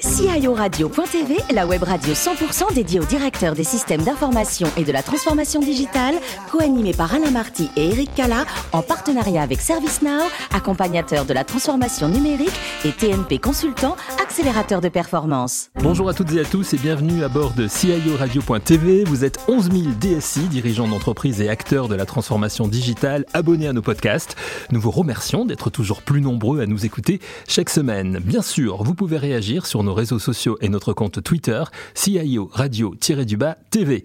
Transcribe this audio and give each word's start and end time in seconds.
CIO 0.00 0.09
Radio.tv, 0.28 1.38
la 1.54 1.66
web 1.66 1.82
radio 1.82 2.12
100% 2.12 2.74
dédiée 2.74 3.00
aux 3.00 3.04
directeurs 3.04 3.54
des 3.54 3.64
systèmes 3.64 4.02
d'information 4.02 4.68
et 4.76 4.84
de 4.84 4.92
la 4.92 5.02
transformation 5.02 5.60
digitale, 5.60 6.14
co-animée 6.52 6.92
par 6.92 7.14
Alain 7.14 7.30
Marty 7.30 7.70
et 7.76 7.88
Eric 7.88 8.14
Cala, 8.14 8.44
en 8.72 8.82
partenariat 8.82 9.42
avec 9.42 9.60
ServiceNow, 9.60 10.24
accompagnateur 10.52 11.24
de 11.24 11.32
la 11.32 11.44
transformation 11.44 12.08
numérique 12.08 12.52
et 12.84 12.92
TNP 12.92 13.38
Consultant, 13.38 13.96
accélérateur 14.22 14.80
de 14.80 14.88
performance. 14.88 15.70
Bonjour 15.76 16.08
à 16.08 16.14
toutes 16.14 16.32
et 16.32 16.40
à 16.40 16.44
tous 16.44 16.74
et 16.74 16.78
bienvenue 16.78 17.24
à 17.24 17.28
bord 17.28 17.52
de 17.52 17.66
CIO 17.66 18.16
Radio.tv. 18.18 19.04
Vous 19.04 19.24
êtes 19.24 19.38
11 19.48 19.70
000 19.70 19.84
DSI, 20.00 20.40
dirigeants 20.48 20.88
d'entreprise 20.88 21.40
et 21.40 21.48
acteurs 21.48 21.88
de 21.88 21.94
la 21.94 22.04
transformation 22.04 22.68
digitale, 22.68 23.24
abonnés 23.32 23.68
à 23.68 23.72
nos 23.72 23.82
podcasts. 23.82 24.36
Nous 24.70 24.80
vous 24.80 24.90
remercions 24.90 25.46
d'être 25.46 25.70
toujours 25.70 26.02
plus 26.02 26.20
nombreux 26.20 26.60
à 26.60 26.66
nous 26.66 26.84
écouter 26.84 27.20
chaque 27.48 27.70
semaine. 27.70 28.20
Bien 28.22 28.42
sûr, 28.42 28.82
vous 28.82 28.94
pouvez 28.94 29.16
réagir 29.16 29.66
sur 29.66 29.82
nos 29.82 29.94
réseaux 29.94 30.09
sociaux 30.18 30.56
et 30.60 30.68
notre 30.68 30.92
compte 30.92 31.22
Twitter, 31.22 31.62
CIO 31.94 32.50
Radio-du-Bas 32.52 33.56
TV. 33.70 34.04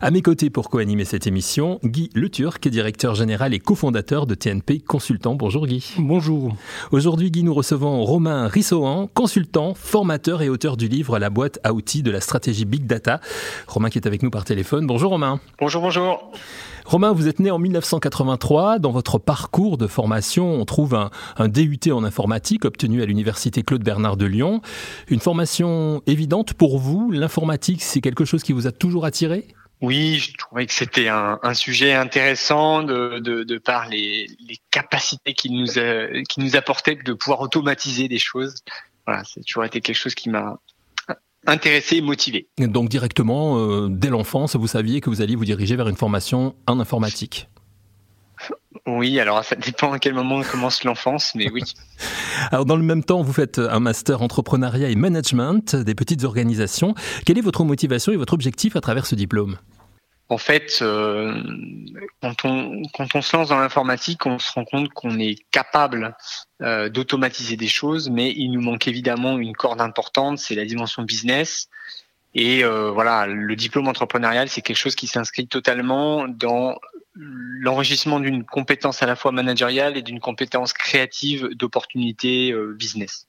À 0.00 0.10
mes 0.10 0.22
côtés 0.22 0.50
pour 0.50 0.70
co-animer 0.70 1.04
cette 1.04 1.26
émission, 1.26 1.78
Guy 1.84 2.10
Le 2.14 2.28
Turc, 2.28 2.68
directeur 2.68 3.14
général 3.14 3.54
et 3.54 3.58
cofondateur 3.58 4.26
de 4.26 4.34
TNP 4.34 4.80
Consultant. 4.80 5.34
Bonjour 5.34 5.66
Guy. 5.66 5.94
Bonjour. 5.98 6.56
Aujourd'hui, 6.92 7.30
Guy, 7.30 7.42
nous 7.42 7.54
recevons 7.54 8.04
Romain 8.04 8.48
Rissoan, 8.48 9.08
consultant, 9.14 9.74
formateur 9.74 10.42
et 10.42 10.48
auteur 10.48 10.76
du 10.76 10.88
livre 10.88 11.18
La 11.18 11.30
boîte 11.30 11.58
à 11.64 11.72
outils 11.72 12.02
de 12.02 12.10
la 12.10 12.20
stratégie 12.20 12.64
Big 12.64 12.86
Data. 12.86 13.20
Romain 13.66 13.90
qui 13.90 13.98
est 13.98 14.06
avec 14.06 14.22
nous 14.22 14.30
par 14.30 14.44
téléphone. 14.44 14.86
Bonjour 14.86 15.10
Romain. 15.10 15.40
Bonjour, 15.58 15.82
bonjour. 15.82 16.32
Romain, 16.86 17.10
vous 17.10 17.26
êtes 17.26 17.40
né 17.40 17.50
en 17.50 17.58
1983. 17.58 18.78
Dans 18.78 18.92
votre 18.92 19.18
parcours 19.18 19.76
de 19.76 19.88
formation, 19.88 20.54
on 20.54 20.64
trouve 20.64 20.94
un, 20.94 21.48
DUT 21.48 21.90
en 21.90 22.04
informatique 22.04 22.64
obtenu 22.64 23.02
à 23.02 23.06
l'université 23.06 23.64
Claude 23.64 23.82
Bernard 23.82 24.16
de 24.16 24.24
Lyon. 24.24 24.60
Une 25.08 25.18
formation 25.18 26.00
évidente 26.06 26.54
pour 26.54 26.78
vous. 26.78 27.10
L'informatique, 27.10 27.82
c'est 27.82 28.00
quelque 28.00 28.24
chose 28.24 28.44
qui 28.44 28.52
vous 28.52 28.68
a 28.68 28.72
toujours 28.72 29.04
attiré? 29.04 29.48
Oui, 29.80 30.18
je 30.18 30.36
trouvais 30.38 30.64
que 30.64 30.72
c'était 30.72 31.08
un, 31.08 31.54
sujet 31.54 31.92
intéressant 31.92 32.84
de, 32.84 33.18
de, 33.18 33.58
par 33.58 33.88
les, 33.88 34.28
capacités 34.70 35.34
qu'il 35.34 35.56
nous, 35.56 35.72
qui 36.28 36.40
nous 36.40 36.54
apportait 36.54 36.94
de 36.94 37.12
pouvoir 37.14 37.40
automatiser 37.40 38.06
des 38.06 38.20
choses. 38.20 38.54
Voilà, 39.06 39.24
c'est 39.24 39.42
toujours 39.44 39.64
été 39.64 39.80
quelque 39.80 39.96
chose 39.96 40.14
qui 40.14 40.30
m'a 40.30 40.60
intéressé 41.46 41.96
et 41.96 42.00
motivé. 42.00 42.48
Donc 42.58 42.88
directement, 42.88 43.58
euh, 43.58 43.88
dès 43.90 44.08
l'enfance, 44.08 44.56
vous 44.56 44.66
saviez 44.66 45.00
que 45.00 45.10
vous 45.10 45.22
alliez 45.22 45.36
vous 45.36 45.44
diriger 45.44 45.76
vers 45.76 45.88
une 45.88 45.96
formation 45.96 46.54
en 46.66 46.80
informatique 46.80 47.48
oui, 48.86 49.18
alors 49.18 49.42
ça 49.42 49.56
dépend 49.56 49.92
à 49.92 49.98
quel 49.98 50.14
moment 50.14 50.42
commence 50.42 50.84
l'enfance, 50.84 51.32
mais 51.34 51.50
oui. 51.50 51.62
alors 52.52 52.64
dans 52.64 52.76
le 52.76 52.82
même 52.82 53.02
temps, 53.02 53.22
vous 53.22 53.32
faites 53.32 53.58
un 53.58 53.80
master 53.80 54.22
entrepreneuriat 54.22 54.90
et 54.90 54.94
management 54.94 55.74
des 55.74 55.94
petites 55.94 56.22
organisations. 56.22 56.94
Quelle 57.24 57.38
est 57.38 57.42
votre 57.42 57.64
motivation 57.64 58.12
et 58.12 58.16
votre 58.16 58.34
objectif 58.34 58.76
à 58.76 58.80
travers 58.80 59.06
ce 59.06 59.14
diplôme? 59.14 59.56
En 60.28 60.38
fait, 60.38 60.80
euh, 60.82 61.40
quand, 62.20 62.44
on, 62.44 63.22
se 63.22 63.36
lance 63.36 63.48
dans 63.48 63.60
l'informatique, 63.60 64.26
on 64.26 64.38
se 64.40 64.50
rend 64.52 64.64
compte 64.64 64.88
qu'on 64.88 65.20
est 65.20 65.38
capable 65.52 66.16
euh, 66.62 66.88
d'automatiser 66.88 67.56
des 67.56 67.68
choses, 67.68 68.10
mais 68.10 68.32
il 68.32 68.50
nous 68.50 68.60
manque 68.60 68.88
évidemment 68.88 69.38
une 69.38 69.54
corde 69.54 69.80
importante, 69.80 70.38
c'est 70.38 70.56
la 70.56 70.64
dimension 70.64 71.04
business. 71.04 71.68
Et 72.34 72.64
euh, 72.64 72.90
voilà, 72.90 73.26
le 73.26 73.54
diplôme 73.54 73.86
entrepreneurial, 73.86 74.48
c'est 74.48 74.62
quelque 74.62 74.76
chose 74.76 74.96
qui 74.96 75.06
s'inscrit 75.06 75.46
totalement 75.46 76.26
dans 76.26 76.76
l'enrichissement 77.14 78.18
d'une 78.18 78.44
compétence 78.44 79.02
à 79.02 79.06
la 79.06 79.16
fois 79.16 79.32
managériale 79.32 79.96
et 79.96 80.02
d'une 80.02 80.20
compétence 80.20 80.72
créative 80.72 81.48
d'opportunités 81.54 82.52
business. 82.74 83.26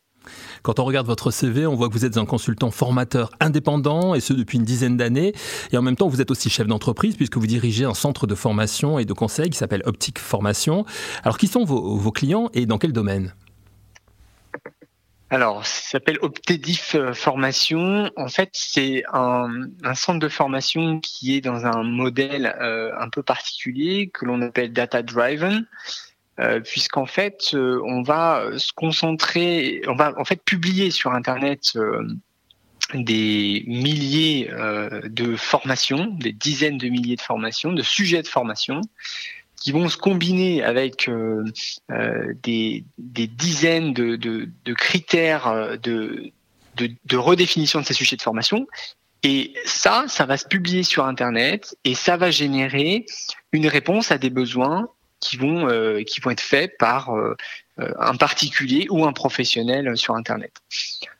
Quand 0.63 0.79
on 0.79 0.85
regarde 0.85 1.07
votre 1.07 1.31
CV, 1.31 1.65
on 1.65 1.75
voit 1.75 1.87
que 1.87 1.93
vous 1.93 2.05
êtes 2.05 2.17
un 2.17 2.25
consultant 2.25 2.71
formateur 2.71 3.31
indépendant 3.39 4.15
et 4.15 4.19
ce 4.19 4.33
depuis 4.33 4.57
une 4.57 4.65
dizaine 4.65 4.97
d'années. 4.97 5.33
Et 5.71 5.77
en 5.77 5.81
même 5.81 5.95
temps, 5.95 6.07
vous 6.07 6.21
êtes 6.21 6.31
aussi 6.31 6.49
chef 6.49 6.67
d'entreprise 6.67 7.15
puisque 7.15 7.37
vous 7.37 7.47
dirigez 7.47 7.85
un 7.85 7.93
centre 7.93 8.27
de 8.27 8.35
formation 8.35 8.99
et 8.99 9.05
de 9.05 9.13
conseil 9.13 9.49
qui 9.49 9.57
s'appelle 9.57 9.83
Optique 9.85 10.19
Formation. 10.19 10.85
Alors, 11.23 11.37
qui 11.37 11.47
sont 11.47 11.63
vos, 11.63 12.11
clients 12.11 12.49
et 12.53 12.65
dans 12.65 12.77
quel 12.77 12.93
domaine? 12.93 13.33
Alors, 15.29 15.65
ça 15.65 15.91
s'appelle 15.91 16.17
Optedif 16.21 16.95
Formation. 17.13 18.09
En 18.15 18.29
fait, 18.29 18.49
c'est 18.53 19.03
un, 19.11 19.67
centre 19.93 20.19
de 20.19 20.29
formation 20.29 21.01
qui 21.01 21.35
est 21.35 21.41
dans 21.41 21.65
un 21.65 21.83
modèle 21.83 22.55
euh, 22.61 22.93
un 22.97 23.09
peu 23.09 23.23
particulier 23.23 24.09
que 24.13 24.25
l'on 24.25 24.41
appelle 24.41 24.71
data 24.71 25.03
driven. 25.03 25.67
Euh, 26.39 26.59
puisqu'en 26.59 27.07
fait, 27.07 27.51
euh, 27.55 27.81
on 27.83 28.03
va 28.03 28.43
se 28.57 28.71
concentrer, 28.71 29.81
on 29.87 29.95
va 29.95 30.13
en 30.17 30.25
fait 30.25 30.39
publier 30.43 30.91
sur 30.91 31.13
Internet 31.13 31.71
euh, 31.75 32.07
des 32.93 33.63
milliers 33.67 34.49
de 35.03 35.35
formations, 35.35 36.05
des 36.19 36.31
dizaines 36.31 36.77
de 36.77 36.87
milliers 36.87 37.17
de 37.17 37.21
formations, 37.21 37.73
de 37.73 37.81
sujets 37.81 38.21
de 38.21 38.27
formation, 38.27 38.79
qui 39.59 39.73
vont 39.73 39.89
se 39.89 39.97
combiner 39.97 40.63
avec 40.63 41.09
des, 42.43 42.85
dizaines 43.09 43.93
de, 43.93 44.73
critères 44.73 45.77
de, 45.83 46.31
de, 46.77 47.17
redéfinition 47.17 47.81
de 47.81 47.85
ces 47.85 47.93
sujets 47.93 48.15
de 48.15 48.21
formation. 48.21 48.65
Et 49.23 49.53
ça, 49.65 50.05
ça 50.07 50.25
va 50.25 50.37
se 50.37 50.47
publier 50.47 50.83
sur 50.83 51.05
Internet 51.05 51.75
et 51.83 51.93
ça 51.93 52.15
va 52.15 52.31
générer 52.31 53.05
une 53.51 53.67
réponse 53.67 54.13
à 54.13 54.17
des 54.17 54.29
besoins 54.29 54.87
qui 55.19 55.37
vont 55.37 55.69
euh, 55.69 56.03
qui 56.03 56.19
vont 56.21 56.31
être 56.31 56.41
faits 56.41 56.77
par 56.77 57.15
euh, 57.15 57.35
euh, 57.79 57.91
un 57.99 58.15
particulier 58.15 58.87
ou 58.89 59.05
un 59.05 59.13
professionnel 59.13 59.97
sur 59.97 60.15
Internet. 60.15 60.51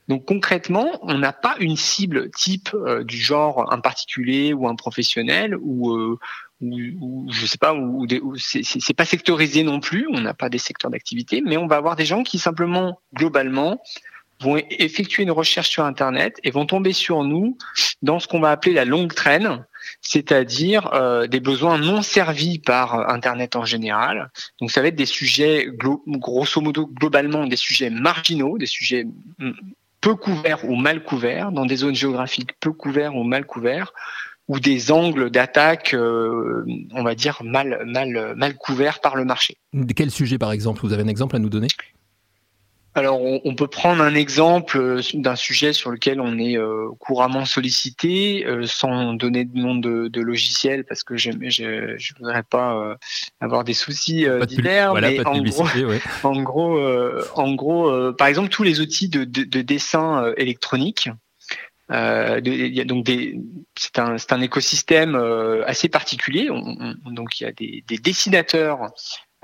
Donc 0.08 0.24
concrètement, 0.24 0.98
on 1.02 1.18
n'a 1.18 1.32
pas 1.32 1.56
une 1.60 1.76
cible 1.76 2.30
type 2.30 2.74
du 3.02 3.16
genre 3.16 3.72
un 3.72 3.80
particulier 3.80 4.52
ou 4.52 4.68
un 4.68 4.74
professionnel 4.74 5.56
ou 5.60 6.18
ou, 6.60 7.26
je 7.30 7.46
sais 7.46 7.58
pas 7.58 7.72
ou, 7.74 8.04
ou 8.04 8.36
c'est 8.36 8.94
pas 8.94 9.04
sectorisé 9.04 9.62
non 9.62 9.80
plus. 9.80 10.08
On 10.10 10.20
n'a 10.20 10.34
pas 10.34 10.48
des 10.48 10.58
secteurs 10.58 10.90
d'activité, 10.90 11.42
mais 11.44 11.56
on 11.56 11.66
va 11.66 11.76
avoir 11.76 11.94
des 11.94 12.06
gens 12.06 12.22
qui 12.22 12.38
simplement 12.38 13.00
globalement 13.14 13.80
vont 14.40 14.56
effectuer 14.70 15.24
une 15.24 15.30
recherche 15.30 15.68
sur 15.68 15.84
Internet 15.84 16.38
et 16.44 16.50
vont 16.50 16.66
tomber 16.66 16.92
sur 16.92 17.24
nous 17.24 17.58
dans 18.02 18.20
ce 18.20 18.28
qu'on 18.28 18.40
va 18.40 18.50
appeler 18.50 18.72
la 18.72 18.84
longue 18.84 19.12
traîne, 19.12 19.64
c'est-à-dire 20.00 20.92
euh, 20.94 21.26
des 21.26 21.40
besoins 21.40 21.78
non 21.78 22.02
servis 22.02 22.58
par 22.58 23.10
Internet 23.10 23.56
en 23.56 23.64
général. 23.64 24.30
Donc 24.60 24.70
ça 24.70 24.80
va 24.80 24.88
être 24.88 24.96
des 24.96 25.06
sujets, 25.06 25.68
grosso 26.06 26.60
modo, 26.60 26.86
globalement 26.86 27.46
des 27.46 27.56
sujets 27.56 27.90
marginaux, 27.90 28.58
des 28.58 28.66
sujets 28.66 29.04
mm, 29.38 29.52
peu 30.00 30.14
couverts 30.14 30.64
ou 30.64 30.76
mal 30.76 31.02
couverts, 31.02 31.52
dans 31.52 31.66
des 31.66 31.76
zones 31.76 31.94
géographiques 31.94 32.52
peu 32.60 32.72
couverts 32.72 33.16
ou 33.16 33.24
mal 33.24 33.44
couverts, 33.44 33.92
ou 34.46 34.60
des 34.60 34.90
angles 34.92 35.30
d'attaque, 35.30 35.92
euh, 35.92 36.64
on 36.92 37.02
va 37.02 37.14
dire, 37.14 37.42
mal, 37.44 37.82
mal, 37.84 38.34
mal 38.36 38.56
couverts 38.56 39.00
par 39.00 39.14
le 39.14 39.24
marché. 39.24 39.58
Quel 39.94 40.10
sujet, 40.10 40.38
par 40.38 40.52
exemple? 40.52 40.80
Vous 40.82 40.92
avez 40.92 41.02
un 41.02 41.08
exemple 41.08 41.36
à 41.36 41.38
nous 41.38 41.50
donner? 41.50 41.68
Alors, 42.94 43.20
on, 43.22 43.54
peut 43.54 43.68
prendre 43.68 44.02
un 44.02 44.14
exemple 44.14 44.78
euh, 44.78 45.00
d'un 45.14 45.36
sujet 45.36 45.72
sur 45.72 45.90
lequel 45.90 46.20
on 46.20 46.38
est 46.38 46.56
euh, 46.56 46.88
couramment 46.98 47.44
sollicité, 47.44 48.44
euh, 48.46 48.66
sans 48.66 49.14
donner 49.14 49.44
de 49.44 49.56
nom 49.56 49.76
de, 49.76 50.08
de 50.08 50.20
logiciel, 50.20 50.84
parce 50.84 51.04
que 51.04 51.16
je 51.16 51.30
ne 51.30 52.18
voudrais 52.18 52.42
pas 52.42 52.96
avoir 53.40 53.62
des 53.62 53.74
soucis 53.74 54.26
divers. 54.48 54.94
mais 54.94 55.24
en 55.24 55.40
gros, 55.42 55.66
en 56.24 56.42
gros, 56.42 56.80
en 57.34 57.54
gros, 57.54 58.12
par 58.14 58.26
exemple, 58.26 58.48
tous 58.48 58.64
les 58.64 58.80
outils 58.80 59.08
de, 59.08 59.24
de, 59.24 59.62
dessin 59.62 60.32
électronique. 60.36 61.08
donc 61.88 63.06
c'est 63.76 63.98
un, 63.98 64.16
un 64.30 64.40
écosystème 64.40 65.14
assez 65.66 65.88
particulier. 65.88 66.48
donc 67.06 67.38
il 67.40 67.44
y 67.44 67.46
a 67.46 67.52
des, 67.52 67.84
des 67.86 67.98
dessinateurs 67.98 68.90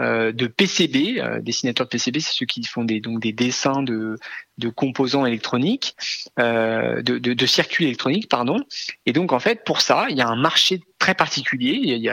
de 0.01 0.47
PCB. 0.47 1.21
Euh, 1.21 1.41
dessinateurs 1.41 1.87
de 1.87 1.91
PCB, 1.91 2.21
c'est 2.21 2.33
ceux 2.33 2.47
qui 2.47 2.63
font 2.65 2.85
des, 2.85 3.01
donc 3.01 3.21
des 3.21 3.33
dessins 3.33 3.83
de, 3.83 4.19
de 4.59 4.69
composants 4.69 5.27
électroniques, 5.27 5.97
euh, 6.39 7.03
de, 7.03 7.19
de, 7.19 7.47
circuits 7.47 7.85
électroniques, 7.85 8.29
pardon. 8.29 8.59
Et 9.07 9.13
donc 9.13 9.33
en 9.33 9.39
fait, 9.39 9.65
pour 9.65 9.81
ça, 9.81 10.07
il 10.11 10.17
y 10.17 10.21
a 10.21 10.29
un 10.29 10.37
marché 10.37 10.81
très 10.99 11.15
particulier. 11.15 12.11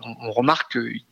On 0.00 0.30
remarque 0.30 0.72
qu'il 0.72 1.02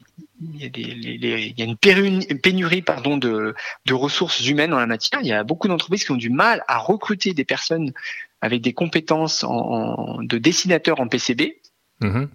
y 0.60 1.62
a, 1.62 1.64
une 1.64 1.76
pénurie 1.76 2.82
pardon, 2.82 3.16
de, 3.16 3.54
de 3.86 3.94
ressources 3.94 4.46
humaines 4.46 4.72
en 4.72 4.78
la 4.78 4.86
matière. 4.86 5.20
Il 5.22 5.28
y 5.28 5.32
a 5.32 5.42
beaucoup 5.44 5.68
d'entreprises 5.68 6.04
qui 6.04 6.12
ont 6.12 6.16
du 6.16 6.30
mal 6.30 6.62
à 6.68 6.78
recruter 6.78 7.34
des 7.34 7.44
personnes 7.44 7.92
avec 8.40 8.60
des 8.60 8.72
compétences 8.72 9.42
en, 9.42 9.50
en, 9.50 10.22
de 10.22 10.38
dessinateurs 10.38 11.00
en 11.00 11.08
PCB. 11.08 11.56
Mhm. 12.00 12.28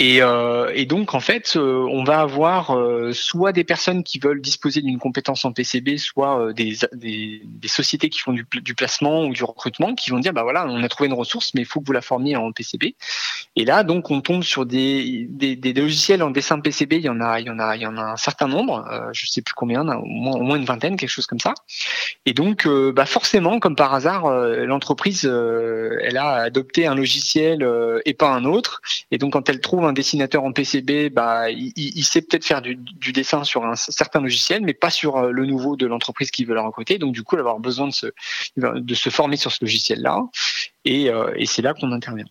Et, 0.00 0.22
euh, 0.22 0.72
et, 0.74 0.86
donc 0.86 1.14
en 1.14 1.20
fait, 1.20 1.54
euh, 1.56 1.86
on 1.88 2.02
va 2.02 2.20
avoir 2.20 2.76
euh, 2.76 3.12
soit 3.12 3.52
des 3.52 3.62
personnes 3.62 4.02
qui 4.02 4.18
veulent 4.18 4.40
disposer 4.40 4.82
d'une 4.82 4.98
compétence 4.98 5.44
en 5.44 5.52
PCB, 5.52 5.98
soit 5.98 6.40
euh, 6.40 6.52
des, 6.52 6.76
des, 6.92 7.42
des, 7.44 7.68
sociétés 7.68 8.08
qui 8.08 8.18
font 8.18 8.32
du, 8.32 8.44
du, 8.52 8.74
placement 8.74 9.24
ou 9.24 9.32
du 9.32 9.44
recrutement, 9.44 9.94
qui 9.94 10.10
vont 10.10 10.18
dire 10.18 10.32
bah 10.32 10.42
voilà, 10.42 10.66
on 10.66 10.82
a 10.82 10.88
trouvé 10.88 11.08
une 11.08 11.14
ressource, 11.14 11.54
mais 11.54 11.60
il 11.60 11.64
faut 11.64 11.80
que 11.80 11.86
vous 11.86 11.92
la 11.92 12.00
formiez 12.00 12.34
en 12.34 12.50
PCB. 12.50 12.96
Et 13.54 13.64
là, 13.64 13.84
donc, 13.84 14.10
on 14.10 14.20
tombe 14.20 14.42
sur 14.42 14.66
des, 14.66 15.28
des, 15.30 15.54
des 15.54 15.72
logiciels 15.72 16.22
en 16.24 16.30
dessin 16.30 16.58
PCB. 16.58 16.94
Il 16.94 17.04
y 17.04 17.08
en 17.08 17.20
a, 17.20 17.38
il 17.38 17.46
y 17.46 17.50
en 17.50 17.60
a, 17.60 17.76
il 17.76 17.82
y 17.82 17.86
en 17.86 17.96
a 17.96 18.02
un 18.02 18.16
certain 18.16 18.48
nombre. 18.48 18.84
Euh, 18.90 19.10
je 19.12 19.26
sais 19.26 19.42
plus 19.42 19.54
combien, 19.54 19.82
au 19.82 20.04
moins, 20.04 20.34
au 20.34 20.42
moins 20.42 20.56
une 20.56 20.64
vingtaine, 20.64 20.96
quelque 20.96 21.08
chose 21.08 21.26
comme 21.26 21.38
ça. 21.38 21.54
Et 22.26 22.32
donc, 22.32 22.66
bah 22.66 23.06
forcément, 23.06 23.60
comme 23.60 23.76
par 23.76 23.94
hasard, 23.94 24.28
l'entreprise, 24.30 25.24
elle 25.24 26.16
a 26.16 26.32
adopté 26.34 26.86
un 26.86 26.94
logiciel 26.94 27.66
et 28.04 28.14
pas 28.14 28.30
un 28.30 28.44
autre. 28.44 28.80
Et 29.10 29.18
donc, 29.18 29.32
quand 29.32 29.48
elle 29.48 29.60
trouve 29.60 29.84
un 29.84 29.92
dessinateur 29.92 30.44
en 30.44 30.52
PCB, 30.52 31.10
bah, 31.10 31.50
il, 31.50 32.04
sait 32.04 32.22
peut-être 32.22 32.44
faire 32.44 32.62
du, 32.62 32.76
dessin 33.12 33.44
sur 33.44 33.64
un 33.64 33.76
certain 33.76 34.20
logiciel, 34.20 34.62
mais 34.62 34.74
pas 34.74 34.90
sur 34.90 35.16
euh, 35.16 35.30
le 35.30 35.46
nouveau 35.46 35.76
de 35.76 35.86
l'entreprise 35.86 36.30
qui 36.30 36.44
veut 36.44 36.54
la 36.54 36.62
recruter. 36.62 36.98
Donc, 36.98 37.12
du 37.12 37.22
coup, 37.22 37.36
elle 37.36 37.42
va 37.42 37.50
avoir 37.50 37.60
besoin 37.60 37.88
de 37.88 37.92
se, 37.92 38.06
de 38.56 38.94
se 38.94 39.10
former 39.10 39.36
sur 39.36 39.52
ce 39.52 39.58
logiciel-là. 39.62 40.22
Et, 40.84 41.08
euh, 41.08 41.32
et 41.36 41.46
c'est 41.46 41.62
là 41.62 41.72
qu'on 41.72 41.92
intervient. 41.92 42.26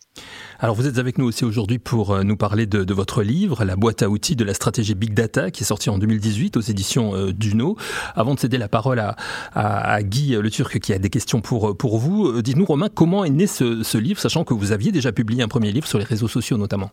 Alors 0.60 0.76
vous 0.76 0.86
êtes 0.86 0.98
avec 0.98 1.18
nous 1.18 1.24
aussi 1.24 1.44
aujourd'hui 1.44 1.80
pour 1.80 2.12
euh, 2.12 2.22
nous 2.22 2.36
parler 2.36 2.66
de, 2.66 2.84
de, 2.84 2.94
votre 2.94 3.22
livre, 3.22 3.64
La 3.64 3.74
boîte 3.74 4.02
à 4.02 4.08
outils 4.08 4.36
de 4.36 4.44
la 4.44 4.54
stratégie 4.54 4.94
Big 4.94 5.12
Data, 5.12 5.50
qui 5.50 5.64
est 5.64 5.66
sorti 5.66 5.90
en 5.90 5.98
2018 5.98 6.56
aux 6.56 6.60
éditions 6.60 7.30
Duno. 7.32 7.76
Avant 8.14 8.34
de 8.34 8.40
céder 8.40 8.58
la 8.58 8.68
parole 8.68 9.00
à, 9.00 9.16
à, 9.52 9.92
à, 9.94 10.02
Guy 10.02 10.36
Le 10.40 10.50
Turc 10.50 10.78
qui 10.78 10.92
a 10.92 10.98
des 10.98 11.10
questions 11.10 11.40
pour, 11.40 11.76
pour 11.76 11.98
vous, 11.98 12.42
dites-nous 12.42 12.64
Romain, 12.64 12.88
comment 12.88 13.24
est 13.24 13.30
né 13.30 13.46
ce, 13.46 13.82
ce 13.82 13.98
livre, 13.98 14.20
sachant 14.20 14.44
que 14.44 14.54
vous 14.54 14.70
aviez 14.70 14.92
déjà 14.92 15.10
publié 15.10 15.42
un 15.42 15.48
premier 15.48 15.72
livre 15.72 15.88
sur 15.88 15.98
les 15.98 16.04
réseaux 16.04 16.28
sociaux 16.28 16.56
notamment? 16.56 16.90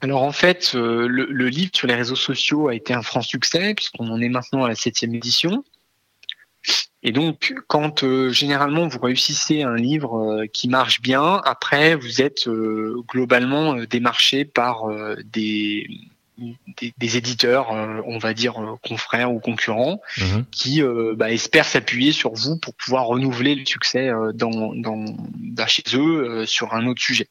Alors 0.00 0.22
en 0.22 0.32
fait, 0.32 0.74
le, 0.74 1.08
le, 1.08 1.48
livre 1.48 1.70
sur 1.74 1.88
les 1.88 1.94
réseaux 1.94 2.16
sociaux 2.16 2.68
a 2.68 2.74
été 2.74 2.94
un 2.94 3.02
franc 3.02 3.22
succès 3.22 3.74
puisqu'on 3.74 4.08
en 4.10 4.20
est 4.20 4.28
maintenant 4.28 4.64
à 4.64 4.68
la 4.68 4.74
septième 4.74 5.14
édition. 5.14 5.64
Et 7.04 7.12
donc, 7.12 7.54
quand 7.68 8.02
euh, 8.02 8.30
généralement 8.30 8.88
vous 8.88 8.98
réussissez 8.98 9.62
un 9.62 9.76
livre 9.76 10.16
euh, 10.16 10.46
qui 10.46 10.68
marche 10.68 11.02
bien, 11.02 11.42
après 11.44 11.94
vous 11.94 12.22
êtes 12.22 12.48
euh, 12.48 12.96
globalement 13.06 13.74
démarché 13.84 14.46
par 14.46 14.86
des, 15.26 15.86
des, 16.78 17.16
éditeurs, 17.18 17.70
on 17.70 18.16
va 18.16 18.32
dire 18.32 18.54
confrères 18.82 19.32
ou 19.32 19.38
concurrents, 19.38 20.00
mhm. 20.18 20.46
qui 20.50 20.82
bah, 21.14 21.30
espèrent 21.30 21.66
s'appuyer 21.66 22.12
sur 22.12 22.32
vous 22.32 22.58
pour 22.58 22.74
pouvoir 22.74 23.06
renouveler 23.06 23.54
le 23.54 23.66
succès 23.66 24.10
dans, 24.34 24.74
dans, 24.74 25.04
bah, 25.36 25.66
chez 25.66 25.84
eux 25.94 26.46
sur 26.46 26.72
un 26.72 26.86
autre 26.86 27.02
sujet. 27.02 27.28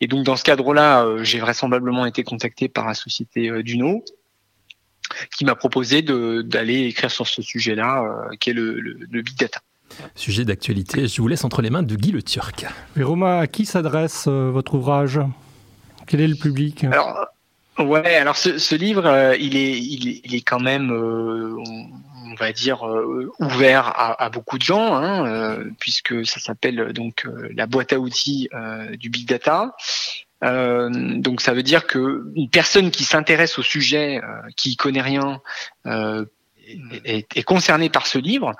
Et 0.00 0.08
donc 0.08 0.24
dans 0.24 0.36
ce 0.36 0.44
cadre-là, 0.44 1.06
j'ai 1.22 1.38
vraisemblablement 1.38 2.04
été 2.04 2.24
contacté 2.24 2.68
par 2.68 2.86
la 2.86 2.94
société 2.94 3.62
Duno, 3.62 4.04
qui 5.36 5.44
m'a 5.44 5.54
proposé 5.54 6.02
d'aller 6.02 6.86
écrire 6.86 7.10
sur 7.10 7.26
ce 7.26 7.42
sujet-là, 7.42 8.02
euh, 8.02 8.36
qui 8.40 8.50
est 8.50 8.54
le, 8.54 9.22
big 9.22 9.36
data. 9.36 9.60
Sujet 10.14 10.44
d'actualité, 10.44 11.06
je 11.06 11.20
vous 11.20 11.28
laisse 11.28 11.44
entre 11.44 11.62
les 11.62 11.70
mains 11.70 11.82
de 11.82 11.94
Guy 11.94 12.12
Le 12.12 12.22
Turc. 12.22 12.66
Et 12.96 13.02
Romain, 13.02 13.38
à 13.38 13.46
qui 13.46 13.66
s'adresse 13.66 14.24
euh, 14.26 14.50
votre 14.50 14.74
ouvrage? 14.74 15.20
Quel 16.06 16.20
est 16.20 16.28
le 16.28 16.36
public? 16.36 16.84
Alors, 16.84 17.26
Ouais, 17.78 18.16
alors 18.16 18.36
ce, 18.36 18.74
livre, 18.74 19.06
euh, 19.06 19.34
il, 19.36 19.56
est, 19.56 19.78
il, 19.78 20.34
est, 20.34 20.42
quand 20.42 20.60
même, 20.60 20.90
on, 20.90 22.34
va 22.38 22.52
dire, 22.52 22.82
ouvert 23.38 23.92
à, 23.96 24.28
beaucoup 24.28 24.58
de 24.58 24.62
gens, 24.62 24.94
hein, 24.94 25.56
puisque 25.78 26.26
ça 26.26 26.38
s'appelle 26.38 26.92
donc 26.92 27.26
la 27.54 27.66
boîte 27.66 27.94
à 27.94 27.98
outils 27.98 28.50
du 28.98 29.08
big 29.08 29.26
data. 29.26 29.74
Euh, 30.42 30.88
donc 30.90 31.40
ça 31.40 31.52
veut 31.52 31.62
dire 31.62 31.86
que 31.86 32.24
une 32.34 32.50
personne 32.50 32.90
qui 32.90 33.04
s'intéresse 33.04 33.58
au 33.58 33.62
sujet, 33.62 34.20
euh, 34.22 34.48
qui 34.56 34.76
connaît 34.76 35.02
rien, 35.02 35.40
euh, 35.86 36.24
est, 37.04 37.26
est, 37.36 37.42
concernée 37.42 37.88
par 37.88 38.06
ce 38.06 38.18
livre. 38.18 38.52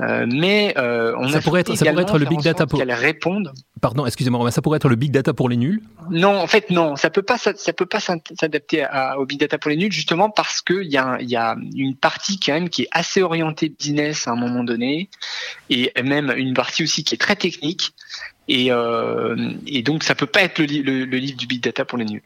Euh, 0.00 0.26
mais 0.28 0.74
euh, 0.76 1.14
on 1.18 1.28
ça 1.28 1.40
pourrait 1.40 1.60
être 1.60 1.76
ça 1.76 1.86
pourrait 1.86 2.02
être 2.02 2.18
le 2.18 2.26
big 2.26 2.42
data 2.42 2.66
pour 2.66 2.80
qu'elle 2.80 2.92
réponde. 2.92 3.52
Pardon, 3.80 4.04
excusez-moi, 4.06 4.50
ça 4.50 4.60
pourrait 4.60 4.78
être 4.78 4.88
le 4.88 4.96
big 4.96 5.12
data 5.12 5.32
pour 5.32 5.48
les 5.48 5.56
nuls? 5.56 5.82
Non, 6.10 6.36
en 6.36 6.48
fait 6.48 6.70
non, 6.70 6.96
ça 6.96 7.10
peut 7.10 7.22
pas 7.22 7.38
ça, 7.38 7.52
ça 7.54 7.72
peut 7.72 7.86
pas 7.86 8.00
s'adapter 8.00 8.84
au 9.16 9.24
big 9.24 9.38
data 9.38 9.56
pour 9.56 9.70
les 9.70 9.76
nuls 9.76 9.92
justement 9.92 10.30
parce 10.30 10.62
que 10.62 10.82
il 10.82 10.90
y 10.90 10.96
a 10.96 11.18
il 11.20 11.30
y 11.30 11.36
a 11.36 11.56
une 11.76 11.94
partie 11.94 12.40
quand 12.40 12.54
même 12.54 12.70
qui 12.70 12.82
est 12.82 12.88
assez 12.90 13.22
orientée 13.22 13.68
business 13.68 14.26
à 14.26 14.32
un 14.32 14.36
moment 14.36 14.64
donné 14.64 15.08
et 15.70 15.92
même 16.02 16.32
une 16.36 16.54
partie 16.54 16.82
aussi 16.82 17.04
qui 17.04 17.14
est 17.14 17.18
très 17.18 17.36
technique 17.36 17.92
et, 18.48 18.70
euh, 18.70 19.52
et 19.66 19.82
donc, 19.82 20.04
ça 20.04 20.14
peut 20.14 20.26
pas 20.26 20.42
être 20.42 20.58
le, 20.58 21.04
le, 21.04 21.16
livre 21.16 21.36
du 21.36 21.46
big 21.46 21.62
data 21.62 21.84
pour 21.84 21.98
les 21.98 22.04
nuls. 22.04 22.22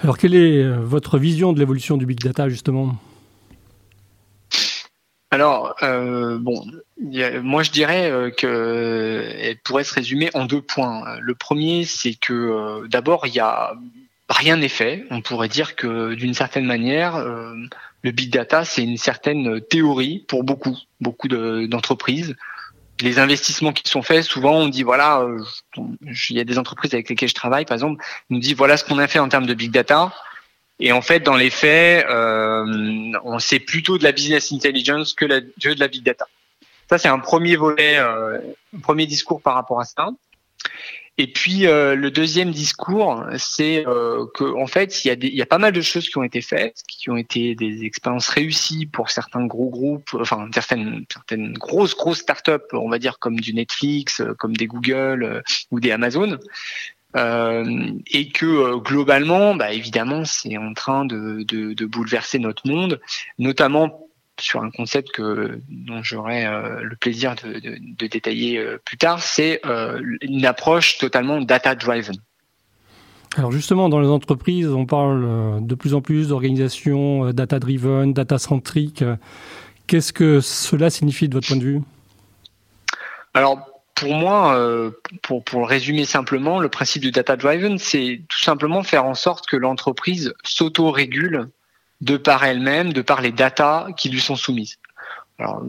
Alors, 0.00 0.18
quelle 0.18 0.34
est 0.34 0.62
euh, 0.62 0.76
votre 0.80 1.18
vision 1.18 1.52
de 1.52 1.58
l'évolution 1.58 1.96
du 1.96 2.06
big 2.06 2.20
data, 2.20 2.48
justement? 2.48 2.96
Alors, 5.34 5.74
euh, 5.82 6.38
bon, 6.38 6.64
moi 7.42 7.64
je 7.64 7.72
dirais 7.72 8.08
euh, 8.08 8.30
qu'elle 8.30 9.58
pourrait 9.64 9.82
se 9.82 9.92
résumer 9.92 10.30
en 10.32 10.44
deux 10.44 10.60
points. 10.62 11.18
Le 11.18 11.34
premier, 11.34 11.84
c'est 11.84 12.14
que 12.14 12.32
euh, 12.32 12.86
d'abord, 12.86 13.26
il 13.26 13.34
y 13.34 13.40
a 13.40 13.74
rien 14.28 14.58
n'est 14.58 14.68
fait. 14.68 15.04
On 15.10 15.22
pourrait 15.22 15.48
dire 15.48 15.74
que 15.74 16.14
d'une 16.14 16.34
certaine 16.34 16.66
manière, 16.66 17.18
le 17.18 18.10
big 18.12 18.32
data, 18.32 18.64
c'est 18.64 18.84
une 18.84 18.96
certaine 18.96 19.60
théorie 19.60 20.24
pour 20.28 20.44
beaucoup, 20.44 20.76
beaucoup 21.00 21.26
d'entreprises 21.26 22.36
les 23.00 23.18
investissements 23.18 23.72
qui 23.72 23.88
sont 23.90 24.02
faits, 24.02 24.24
souvent 24.24 24.54
on 24.54 24.68
dit 24.68 24.82
voilà, 24.82 25.20
euh, 25.20 25.42
il 25.76 26.36
y 26.36 26.40
a 26.40 26.44
des 26.44 26.58
entreprises 26.58 26.94
avec 26.94 27.08
lesquelles 27.08 27.28
je 27.28 27.34
travaille, 27.34 27.64
par 27.64 27.74
exemple, 27.74 28.02
nous 28.30 28.38
dit 28.38 28.54
voilà 28.54 28.76
ce 28.76 28.84
qu'on 28.84 28.98
a 28.98 29.08
fait 29.08 29.18
en 29.18 29.28
termes 29.28 29.46
de 29.46 29.54
big 29.54 29.70
data. 29.70 30.12
Et 30.80 30.92
en 30.92 31.02
fait, 31.02 31.20
dans 31.20 31.36
les 31.36 31.50
faits, 31.50 32.04
euh, 32.08 33.12
on 33.22 33.38
sait 33.38 33.60
plutôt 33.60 33.96
de 33.96 34.04
la 34.04 34.12
business 34.12 34.52
intelligence 34.52 35.14
que, 35.14 35.24
de 35.24 35.80
la 35.80 35.88
big 35.88 36.02
data. 36.02 36.26
Ça, 36.90 36.98
c'est 36.98 37.08
un 37.08 37.20
premier 37.20 37.56
volet, 37.56 37.96
euh, 37.98 38.38
un 38.76 38.80
premier 38.80 39.06
discours 39.06 39.40
par 39.40 39.54
rapport 39.54 39.80
à 39.80 39.84
ça. 39.84 40.08
Et 41.16 41.28
puis 41.28 41.66
euh, 41.66 41.94
le 41.94 42.10
deuxième 42.10 42.50
discours, 42.50 43.24
c'est 43.38 43.86
euh, 43.86 44.26
que 44.34 44.44
en 44.44 44.66
fait, 44.66 45.04
il 45.04 45.08
y, 45.08 45.10
a 45.12 45.16
y 45.20 45.42
a 45.42 45.46
pas 45.46 45.58
mal 45.58 45.72
de 45.72 45.80
choses 45.80 46.08
qui 46.08 46.18
ont 46.18 46.24
été 46.24 46.40
faites, 46.40 46.82
qui 46.88 47.08
ont 47.08 47.16
été 47.16 47.54
des 47.54 47.84
expériences 47.84 48.28
réussies 48.28 48.86
pour 48.86 49.10
certains 49.10 49.46
gros 49.46 49.70
groupes, 49.70 50.10
enfin 50.14 50.48
certaines 50.52 51.04
certaines 51.12 51.52
grosses 51.52 51.94
grosses 51.94 52.18
startups, 52.18 52.72
on 52.72 52.88
va 52.88 52.98
dire 52.98 53.20
comme 53.20 53.38
du 53.38 53.54
Netflix, 53.54 54.22
comme 54.38 54.56
des 54.56 54.66
Google 54.66 55.22
euh, 55.22 55.40
ou 55.70 55.78
des 55.78 55.92
Amazon. 55.92 56.38
Euh, 57.16 57.92
et 58.08 58.30
que 58.30 58.76
globalement, 58.78 59.54
bah, 59.54 59.72
évidemment, 59.72 60.24
c'est 60.24 60.58
en 60.58 60.74
train 60.74 61.04
de, 61.04 61.44
de, 61.46 61.72
de, 61.72 61.86
bouleverser 61.86 62.40
notre 62.40 62.66
monde, 62.66 63.00
notamment 63.38 64.08
sur 64.40 64.62
un 64.62 64.70
concept 64.70 65.12
que 65.12 65.60
dont 65.68 66.02
j'aurai 66.02 66.46
euh, 66.46 66.80
le 66.82 66.96
plaisir 66.96 67.34
de, 67.36 67.58
de, 67.60 67.76
de 67.80 68.06
détailler 68.06 68.58
euh, 68.58 68.78
plus 68.84 68.96
tard, 68.96 69.22
c'est 69.22 69.60
euh, 69.64 70.00
une 70.22 70.44
approche 70.44 70.98
totalement 70.98 71.40
data-driven. 71.40 72.16
Alors 73.36 73.52
justement, 73.52 73.88
dans 73.88 74.00
les 74.00 74.08
entreprises, 74.08 74.68
on 74.68 74.86
parle 74.86 75.66
de 75.66 75.74
plus 75.74 75.94
en 75.94 76.00
plus 76.00 76.28
d'organisations 76.28 77.32
data-driven, 77.32 78.12
data-centrique. 78.12 79.02
Qu'est-ce 79.88 80.12
que 80.12 80.40
cela 80.40 80.88
signifie 80.88 81.28
de 81.28 81.34
votre 81.34 81.48
point 81.48 81.56
de 81.56 81.64
vue? 81.64 81.80
Alors 83.34 83.66
pour 83.96 84.14
moi, 84.14 84.56
pour, 85.22 85.42
pour 85.42 85.60
le 85.62 85.66
résumer 85.66 86.04
simplement, 86.04 86.60
le 86.60 86.68
principe 86.68 87.02
du 87.02 87.10
data-driven, 87.10 87.76
c'est 87.78 88.22
tout 88.28 88.38
simplement 88.38 88.84
faire 88.84 89.04
en 89.04 89.14
sorte 89.14 89.46
que 89.46 89.56
l'entreprise 89.56 90.32
s'auto-régule 90.44 91.48
de 92.04 92.18
par 92.18 92.44
elle-même, 92.44 92.92
de 92.92 93.02
par 93.02 93.22
les 93.22 93.32
datas 93.32 93.88
qui 93.96 94.10
lui 94.10 94.20
sont 94.20 94.36
soumises. 94.36 94.78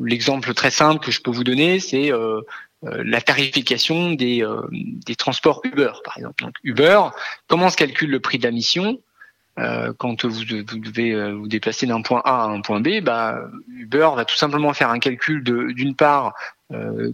L'exemple 0.04 0.54
très 0.54 0.70
simple 0.70 1.04
que 1.04 1.12
je 1.12 1.22
peux 1.22 1.32
vous 1.32 1.44
donner, 1.44 1.80
c'est 1.80 2.12
euh, 2.12 2.42
euh, 2.84 3.04
la 3.06 3.22
tarification 3.22 4.12
des, 4.12 4.44
euh, 4.44 4.62
des 4.72 5.16
transports 5.16 5.62
Uber, 5.64 5.92
par 6.04 6.18
exemple. 6.18 6.44
Uber, 6.64 7.00
comment 7.48 7.70
se 7.70 7.78
calcule 7.78 8.12
le 8.12 8.20
prix 8.20 8.38
de 8.38 8.44
la 8.44 8.52
mission? 8.52 9.00
Quand 9.98 10.26
vous, 10.26 10.42
vous 10.68 10.80
devez 10.80 11.32
vous 11.32 11.48
déplacer 11.48 11.86
d'un 11.86 12.02
point 12.02 12.22
A 12.26 12.44
à 12.44 12.48
un 12.48 12.60
point 12.60 12.82
B 12.82 13.00
bah, 13.02 13.40
Uber 13.70 14.10
va 14.14 14.26
tout 14.26 14.36
simplement 14.36 14.74
faire 14.74 14.90
un 14.90 15.00
calcul 15.00 15.46
de 15.46 15.72
d'une 15.72 15.96
part 15.96 16.34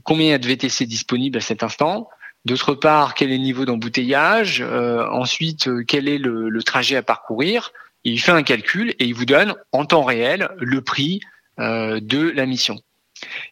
combien 0.02 0.26
il 0.26 0.30
y 0.30 0.34
a 0.34 0.40
de 0.40 0.48
VTC 0.48 0.88
disponibles 0.88 1.38
à 1.38 1.42
cet 1.42 1.62
instant, 1.62 2.10
D'autre 2.46 2.74
part, 2.74 3.14
quel 3.14 3.30
est 3.32 3.38
le 3.38 3.44
niveau 3.44 3.66
d'embouteillage 3.66 4.64
Ensuite, 4.64 5.70
quel 5.86 6.08
est 6.08 6.18
le, 6.18 6.64
trajet 6.64 6.96
à 6.96 7.04
parcourir 7.04 7.72
il 8.04 8.20
fait 8.20 8.32
un 8.32 8.44
calcul 8.44 8.92
et 9.00 9.06
il 9.06 9.14
vous 9.14 9.26
donne 9.26 9.56
en 9.72 9.86
temps 9.86 10.04
réel 10.04 10.50
le 10.58 10.82
prix 10.82 11.20
euh, 11.60 12.00
de 12.02 12.30
la 12.30 12.46
mission. 12.46 12.80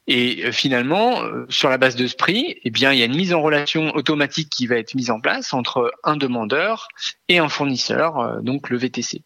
Et 0.07 0.45
euh, 0.45 0.51
finalement, 0.51 1.21
euh, 1.21 1.45
sur 1.49 1.69
la 1.69 1.77
base 1.77 1.95
de 1.95 2.07
ce 2.07 2.15
prix, 2.15 2.55
eh 2.63 2.71
bien, 2.71 2.91
il 2.91 2.99
y 2.99 3.03
a 3.03 3.05
une 3.05 3.15
mise 3.15 3.33
en 3.33 3.41
relation 3.41 3.93
automatique 3.95 4.49
qui 4.49 4.65
va 4.65 4.77
être 4.77 4.95
mise 4.95 5.11
en 5.11 5.19
place 5.19 5.53
entre 5.53 5.91
un 6.03 6.17
demandeur 6.17 6.87
et 7.27 7.37
un 7.37 7.49
fournisseur, 7.49 8.41
donc 8.41 8.69
le 8.69 8.77
VTC. 8.77 9.21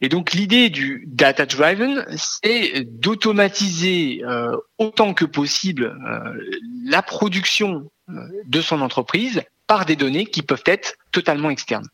Et 0.00 0.08
donc 0.08 0.32
l'idée 0.32 0.70
du 0.70 1.04
data 1.06 1.46
driven, 1.46 2.04
c'est 2.16 2.84
d'automatiser 2.84 4.22
autant 4.78 5.14
que 5.14 5.24
possible 5.24 5.96
la 6.84 7.02
production 7.02 7.90
de 8.46 8.60
son 8.60 8.80
entreprise 8.80 9.42
par 9.66 9.86
des 9.86 9.96
données 9.96 10.26
qui 10.26 10.42
peuvent 10.42 10.64
être 10.66 10.94
totalement 11.12 11.48
externes. 11.48 11.88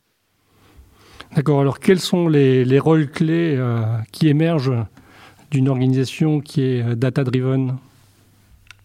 D'accord. 1.35 1.61
Alors, 1.61 1.81
quels 1.81 2.01
sont 2.01 2.29
les, 2.29 2.79
rôles 2.79 3.11
clés 3.11 3.59
qui 4.13 4.29
émergent 4.29 4.85
d'une 5.51 5.69
organisation 5.69 6.41
qui 6.41 6.63
est 6.63 6.97
data-driven? 6.97 7.77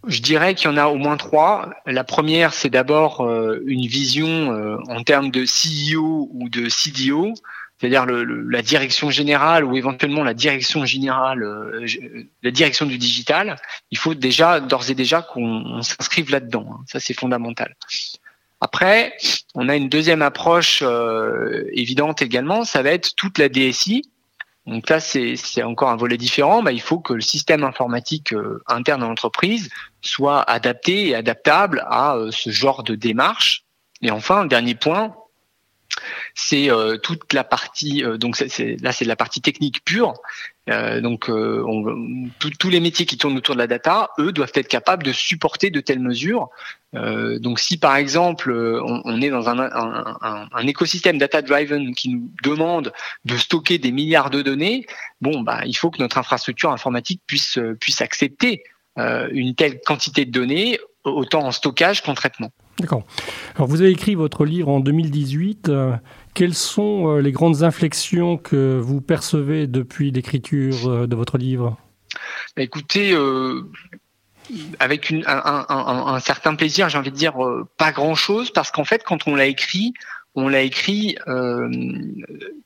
Je 0.08 0.20
dirais 0.20 0.54
qu'il 0.54 0.68
y 0.68 0.72
en 0.72 0.76
a 0.76 0.86
au 0.86 0.96
moins 0.96 1.16
trois. 1.16 1.70
La 1.86 2.04
première, 2.04 2.52
c'est 2.52 2.70
d'abord 2.70 3.26
une 3.66 3.86
vision 3.86 4.78
en 4.88 5.02
termes 5.02 5.30
de 5.30 5.44
CEO 5.44 6.28
ou 6.32 6.48
de 6.48 6.68
CDO, 6.68 7.34
c'est-à-dire 7.82 8.06
la 8.06 8.62
direction 8.62 9.10
générale 9.10 9.64
ou 9.64 9.76
éventuellement 9.76 10.22
la 10.22 10.34
direction 10.34 10.84
générale, 10.84 11.42
euh, 11.42 11.84
la 12.44 12.52
direction 12.52 12.86
du 12.86 12.96
digital, 12.96 13.56
il 13.90 13.98
faut 13.98 14.14
déjà, 14.14 14.60
d'ores 14.60 14.88
et 14.88 14.94
déjà, 14.94 15.20
qu'on 15.20 15.82
s'inscrive 15.82 16.30
là-dedans. 16.30 16.64
Hein. 16.70 16.84
Ça, 16.86 17.00
c'est 17.00 17.12
fondamental. 17.12 17.74
Après, 18.64 19.16
on 19.56 19.68
a 19.68 19.74
une 19.74 19.88
deuxième 19.88 20.22
approche 20.22 20.84
euh, 20.86 21.64
évidente 21.72 22.22
également, 22.22 22.64
ça 22.64 22.80
va 22.82 22.90
être 22.90 23.16
toute 23.16 23.38
la 23.38 23.48
DSI. 23.48 24.08
Donc 24.66 24.88
là, 24.88 25.00
c'est 25.00 25.64
encore 25.64 25.90
un 25.90 25.96
volet 25.96 26.16
différent. 26.16 26.62
Bah, 26.62 26.70
il 26.70 26.80
faut 26.80 27.00
que 27.00 27.12
le 27.12 27.22
système 27.22 27.64
informatique 27.64 28.32
euh, 28.32 28.62
interne 28.68 29.00
de 29.00 29.06
l'entreprise 29.06 29.68
soit 30.00 30.48
adapté 30.48 31.08
et 31.08 31.16
adaptable 31.16 31.84
à 31.88 32.16
ce 32.30 32.50
genre 32.50 32.84
de 32.84 32.94
démarche. 32.94 33.64
Et 34.00 34.12
enfin, 34.12 34.46
dernier 34.46 34.76
point, 34.76 35.12
c'est 36.34 36.70
euh, 36.70 36.96
toute 36.96 37.32
la 37.32 37.44
partie 37.44 38.04
euh, 38.04 38.16
donc 38.16 38.36
c'est, 38.36 38.76
là 38.80 38.92
c'est 38.92 39.04
la 39.04 39.16
partie 39.16 39.40
technique 39.40 39.84
pure. 39.84 40.14
Euh, 40.70 41.00
donc 41.00 41.26
tous 41.26 42.70
les 42.70 42.78
métiers 42.78 43.04
qui 43.04 43.18
tournent 43.18 43.36
autour 43.36 43.56
de 43.56 43.58
la 43.58 43.66
data 43.66 44.10
eux 44.20 44.30
doivent 44.30 44.52
être 44.54 44.68
capables 44.68 45.02
de 45.02 45.12
supporter 45.12 45.70
de 45.70 45.80
telles 45.80 45.98
mesures. 45.98 46.50
Donc 46.92 47.58
si 47.58 47.78
par 47.78 47.96
exemple 47.96 48.52
on, 48.52 49.20
est 49.20 49.30
dans 49.30 49.48
un, 49.48 49.58
un, 49.58 50.48
un, 50.52 50.66
écosystème 50.68 51.18
data 51.18 51.42
driven 51.42 51.94
qui 51.96 52.10
nous 52.10 52.30
demande 52.44 52.92
de 53.24 53.36
stocker 53.36 53.78
des 53.78 53.90
milliards 53.90 54.30
de 54.30 54.42
données 54.42 54.86
bon 55.20 55.40
bah 55.40 55.62
il 55.64 55.76
faut 55.76 55.90
que 55.90 56.00
notre 56.00 56.18
infrastructure 56.18 56.70
informatique 56.70 57.22
puisse 57.26 57.58
puisse 57.80 58.00
accepter 58.00 58.62
une 58.96 59.56
telle 59.56 59.80
quantité 59.80 60.26
de 60.26 60.30
données 60.30 60.78
autant 61.04 61.46
en 61.46 61.52
stockage 61.52 62.02
qu'en 62.02 62.14
traitement 62.14 62.50
D'accord. 62.78 63.04
Alors 63.54 63.68
vous 63.68 63.80
avez 63.80 63.90
écrit 63.90 64.14
votre 64.14 64.44
livre 64.44 64.68
en 64.68 64.80
2018. 64.80 65.68
Euh, 65.68 65.92
quelles 66.34 66.54
sont 66.54 67.08
euh, 67.08 67.20
les 67.20 67.32
grandes 67.32 67.62
inflexions 67.62 68.36
que 68.38 68.78
vous 68.78 69.00
percevez 69.00 69.66
depuis 69.66 70.10
l'écriture 70.10 70.88
euh, 70.88 71.06
de 71.06 71.14
votre 71.14 71.38
livre? 71.38 71.76
Bah, 72.56 72.62
Écoutez, 72.62 73.16
avec 74.80 75.10
une, 75.10 75.22
un, 75.26 76.18
certain 76.20 76.54
plaisir, 76.54 76.88
j'ai 76.88 76.98
envie 76.98 77.10
de 77.10 77.16
dire 77.16 77.34
pas 77.78 77.92
grand-chose, 77.92 78.50
parce 78.50 78.70
qu'en 78.70 78.84
fait, 78.84 79.02
quand 79.04 79.26
on 79.26 79.34
l'a 79.34 79.46
écrit, 79.46 79.94
on 80.34 80.48
l'a 80.48 80.62
écrit 80.62 81.16
euh, 81.28 81.68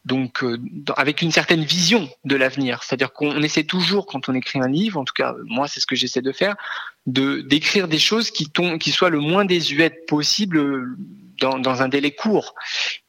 donc 0.05 0.45
euh, 0.45 0.59
avec 0.97 1.23
une 1.23 1.33
certaine 1.33 1.65
vision 1.65 2.09
de 2.25 2.37
l'avenir. 2.37 2.83
C'est-à-dire 2.83 3.13
qu'on 3.13 3.43
essaie 3.43 3.65
toujours, 3.65 4.07
quand 4.07 4.29
on 4.29 4.35
écrit 4.35 4.61
un 4.61 4.69
livre, 4.69 5.01
en 5.01 5.05
tout 5.05 5.15
cas 5.15 5.35
moi 5.45 5.67
c'est 5.67 5.81
ce 5.81 5.87
que 5.87 5.97
j'essaie 5.97 6.23
de 6.23 6.33
faire, 6.33 6.55
de 7.07 7.41
d'écrire 7.41 7.89
des 7.89 7.99
choses 7.99 8.31
qui, 8.31 8.51
qui 8.81 8.91
soient 8.93 9.11
le 9.11 9.19
moins 9.19 9.45
désuètes 9.45 10.07
possible 10.07 10.97
dans, 11.41 11.59
dans, 11.59 11.83
un 11.83 11.89
délai 11.89 12.13
court. 12.13 12.55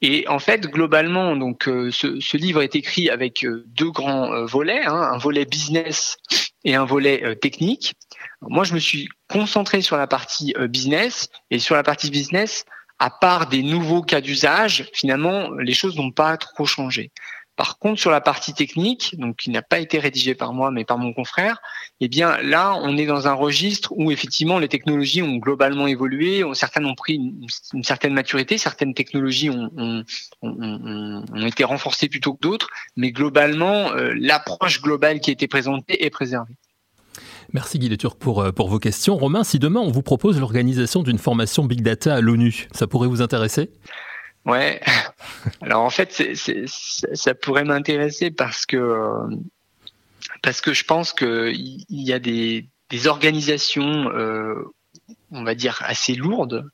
Et 0.01 0.27
en 0.27 0.39
fait, 0.39 0.67
globalement, 0.67 1.37
donc 1.37 1.69
euh, 1.69 1.91
ce, 1.91 2.19
ce, 2.19 2.35
livre 2.35 2.61
est 2.61 2.75
écrit 2.75 3.09
avec 3.09 3.45
deux 3.67 3.91
grands 3.91 4.43
volets, 4.45 4.85
hein, 4.85 5.09
un 5.13 5.17
volet 5.17 5.45
business 5.45 6.17
et 6.65 6.75
un 6.75 6.83
volet 6.83 7.35
technique. 7.37 7.93
moi, 8.41 8.63
je 8.65 8.73
me 8.73 8.79
suis 8.79 9.07
concentré 9.29 9.81
sur 9.81 9.97
la 9.97 10.07
partie 10.07 10.53
business 10.67 11.29
et 11.51 11.59
sur 11.59 11.75
la 11.75 11.83
partie 11.83 12.09
business 12.09 12.65
à 12.99 13.09
part 13.09 13.47
des 13.47 13.63
nouveaux 13.63 14.01
cas 14.01 14.21
d'usage, 14.21 14.89
finalement, 14.93 15.51
les 15.51 15.73
choses 15.73 15.95
n'ont 15.97 16.11
pas 16.11 16.37
trop 16.37 16.65
changé. 16.65 17.11
Par 17.57 17.79
contre, 17.79 17.99
sur 17.99 18.11
la 18.11 18.21
partie 18.21 18.53
technique, 18.53 19.15
donc 19.17 19.37
qui 19.37 19.49
n'a 19.49 19.63
pas 19.63 19.79
été 19.79 19.97
rédigée 19.97 20.35
par 20.35 20.53
moi 20.53 20.69
mais 20.69 20.85
par 20.85 20.99
mon 20.99 21.11
confrère, 21.11 21.59
eh 21.99 22.07
bien 22.07 22.37
là, 22.43 22.75
on 22.75 22.95
est 22.97 23.07
dans 23.07 23.27
un 23.27 23.33
registre 23.33 23.91
où 23.97 24.11
effectivement 24.11 24.59
les 24.59 24.67
technologies 24.67 25.23
ont 25.23 25.37
globalement 25.37 25.87
évolué, 25.87 26.43
certaines 26.53 26.85
ont 26.85 26.93
pris 26.93 27.15
une, 27.15 27.83
certaine 27.83 28.13
maturité, 28.13 28.59
certaines 28.59 28.93
technologies 28.93 29.49
ont, 29.49 30.03
été 31.47 31.63
renforcées 31.63 32.09
plutôt 32.09 32.35
que 32.35 32.41
d'autres, 32.41 32.69
mais 32.95 33.11
globalement, 33.11 33.91
euh, 33.91 34.13
l'approche 34.15 34.79
globale 34.79 35.19
qui 35.19 35.31
a 35.31 35.33
été 35.33 35.47
présentée 35.47 36.05
est 36.05 36.11
préservée. 36.11 36.53
Merci 37.53 37.79
Guy 37.79 37.95
Turc 37.97 38.17
pour, 38.17 38.41
euh, 38.41 38.51
pour 38.51 38.67
vos 38.67 38.79
questions. 38.79 39.15
Romain, 39.15 39.43
si 39.43 39.59
demain 39.59 39.79
on 39.79 39.91
vous 39.91 40.01
propose 40.01 40.39
l'organisation 40.39 41.01
d'une 41.01 41.17
formation 41.17 41.65
Big 41.65 41.81
Data 41.81 42.15
à 42.15 42.21
l'ONU, 42.21 42.67
ça 42.73 42.87
pourrait 42.87 43.07
vous 43.07 43.21
intéresser? 43.21 43.71
Ouais. 44.45 44.81
Alors 45.61 45.83
en 45.83 45.89
fait, 45.89 46.23
ça 47.13 47.35
pourrait 47.35 47.63
m'intéresser 47.63 48.31
parce 48.31 48.65
que 48.65 49.11
parce 50.43 50.61
que 50.61 50.73
je 50.73 50.83
pense 50.83 51.13
qu'il 51.13 51.85
y 51.89 52.13
a 52.13 52.19
des, 52.19 52.67
organisations, 53.05 54.09
euh, 54.11 54.55
on 55.31 55.43
va 55.43 55.55
dire 55.55 55.81
assez 55.85 56.15
lourdes, 56.15 56.69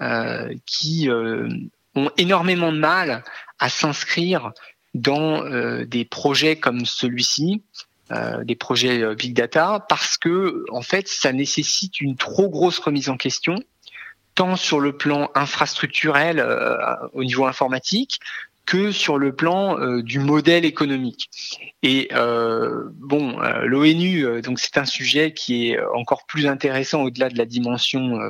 euh, 0.00 0.54
qui 0.66 1.08
ont 1.10 2.10
énormément 2.16 2.72
de 2.72 2.78
mal 2.78 3.22
à 3.58 3.68
s'inscrire 3.68 4.52
dans 4.94 5.44
des 5.84 6.04
projets 6.04 6.56
comme 6.56 6.86
celui-ci 6.86 7.62
euh, 7.72 7.91
des 8.44 8.56
projets 8.56 9.02
euh, 9.02 9.14
big 9.14 9.34
data 9.34 9.84
parce 9.88 10.16
que 10.16 10.64
en 10.70 10.82
fait 10.82 11.08
ça 11.08 11.32
nécessite 11.32 12.00
une 12.00 12.16
trop 12.16 12.48
grosse 12.48 12.78
remise 12.78 13.08
en 13.08 13.16
question 13.16 13.56
tant 14.34 14.56
sur 14.56 14.80
le 14.80 14.96
plan 14.96 15.30
infrastructurel 15.34 16.38
euh, 16.38 16.76
au 17.12 17.24
niveau 17.24 17.46
informatique 17.46 18.18
que 18.64 18.92
sur 18.92 19.18
le 19.18 19.34
plan 19.34 19.76
du 20.02 20.20
modèle 20.20 20.64
économique. 20.64 21.28
Et 21.82 22.10
bon, 22.12 23.36
l'ONU, 23.64 24.40
donc 24.40 24.60
c'est 24.60 24.78
un 24.78 24.84
sujet 24.84 25.34
qui 25.34 25.70
est 25.70 25.80
encore 25.96 26.26
plus 26.26 26.46
intéressant 26.46 27.02
au-delà 27.02 27.28
de 27.28 27.36
la 27.36 27.44
dimension 27.44 28.20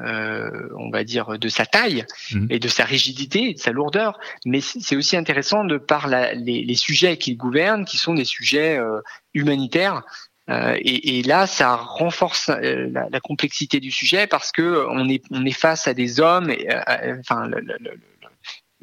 euh, 0.00 0.68
on 0.76 0.90
va 0.90 1.04
dire, 1.04 1.38
de 1.38 1.48
sa 1.48 1.64
taille 1.64 2.04
mhm. 2.32 2.48
et 2.50 2.58
de 2.58 2.68
sa 2.68 2.84
rigidité, 2.84 3.54
de 3.54 3.58
sa 3.58 3.72
lourdeur. 3.72 4.18
Mais 4.44 4.60
c'est 4.60 4.96
aussi 4.96 5.16
intéressant 5.16 5.64
de 5.64 5.78
par 5.78 6.08
les, 6.08 6.74
sujets 6.74 7.16
qu'il 7.16 7.36
gouverne, 7.36 7.84
qui 7.84 7.96
sont 7.96 8.14
des 8.14 8.24
sujets 8.24 8.78
euh, 8.78 9.00
humanitaires. 9.32 10.02
Euh, 10.48 10.76
et, 10.80 11.22
là, 11.22 11.46
ça 11.46 11.74
renforce 11.74 12.48
la, 12.48 13.20
complexité 13.20 13.80
du 13.80 13.90
sujet 13.90 14.26
parce 14.26 14.52
que 14.52 14.86
on 14.90 15.08
est 15.08 15.24
on 15.32 15.44
est 15.44 15.58
face 15.58 15.88
à 15.88 15.94
des 15.94 16.20
hommes. 16.20 16.50
Et, 16.50 16.68
enfin, 17.18 17.46
le, 17.46 17.60
le 17.60 17.98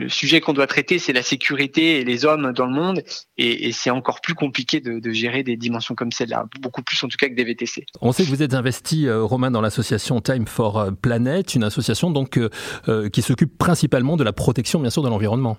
sujet 0.07 0.41
qu'on 0.41 0.53
doit 0.53 0.67
traiter, 0.67 0.99
c'est 0.99 1.13
la 1.13 1.21
sécurité 1.21 1.99
et 1.99 2.03
les 2.03 2.25
hommes 2.25 2.51
dans 2.53 2.65
le 2.65 2.73
monde, 2.73 3.03
et, 3.37 3.71
c'est 3.71 3.89
encore 3.89 4.21
plus 4.21 4.33
compliqué 4.33 4.79
de, 4.79 5.11
gérer 5.11 5.43
des 5.43 5.57
dimensions 5.57 5.95
comme 5.95 6.11
celle-là, 6.11 6.45
beaucoup 6.61 6.81
plus 6.81 7.01
en 7.03 7.07
tout 7.07 7.17
cas 7.17 7.29
que 7.29 7.35
des 7.35 7.43
VTC. 7.43 7.85
On 8.01 8.11
sait 8.11 8.23
que 8.23 8.29
vous 8.29 8.41
êtes 8.41 8.53
investi, 8.53 9.07
euh, 9.07 9.23
Romain, 9.23 9.51
dans 9.51 9.61
l'association 9.61 10.21
Time 10.21 10.47
for 10.47 10.77
euh, 10.77 10.91
Planet, 10.91 11.55
une 11.55 11.63
association 11.63 12.11
donc 12.11 12.37
euh, 12.37 13.09
qui 13.09 13.21
s'occupe 13.21 13.57
principalement 13.57 14.17
de 14.17 14.23
la 14.23 14.33
protection, 14.33 14.79
bien 14.79 14.89
sûr, 14.89 15.03
de 15.03 15.09
l'environnement. 15.09 15.57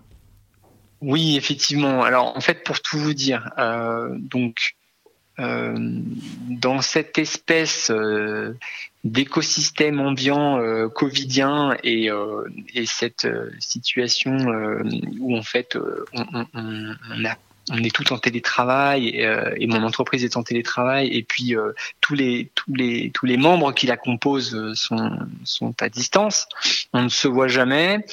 Oui, 1.01 1.37
effectivement. 1.37 2.03
Alors, 2.03 2.37
en 2.37 2.41
fait, 2.41 2.65
pour 2.65 2.81
tout 2.81 2.99
vous 2.99 3.15
dire, 3.15 3.51
donc 4.19 4.75
euh, 5.41 5.75
dans 6.49 6.81
cette 6.81 7.19
espèce 7.19 7.91
euh, 7.91 8.57
d'écosystème 9.05 10.01
ambiant 10.01 10.59
euh, 10.59 10.89
covidien 10.89 11.77
et, 11.85 12.09
et 12.75 12.87
cette 12.87 13.27
situation 13.59 14.37
où 15.21 15.37
en 15.37 15.43
fait 15.43 15.77
on, 16.13 16.25
on, 16.33 16.47
on, 16.55 17.25
a, 17.25 17.37
on, 17.71 17.83
est 17.85 17.95
tout 17.95 18.13
en 18.13 18.19
télétravail 18.19 19.09
et, 19.09 19.29
et, 19.57 19.67
mon 19.67 19.83
entreprise 19.83 20.25
est 20.25 20.37
en 20.37 20.43
télétravail 20.43 21.09
et 21.09 21.23
puis 21.23 21.55
tous 22.01 22.15
les 22.15 22.51
tous 22.55 22.75
les 22.75 23.11
tous 23.11 23.27
les 23.27 23.37
membres 23.37 23.73
qui 23.73 23.87
la 23.87 23.97
composent 23.97 24.73
sont 24.75 25.11
sont 25.45 25.75
à 25.83 25.89
distance. 25.89 26.47
On 26.93 27.03
ne 27.03 27.09
se 27.09 27.29
voit 27.29 27.49
jamais 27.49 28.05